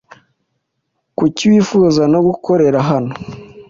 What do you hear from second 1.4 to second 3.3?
wifuza no gukorera hano?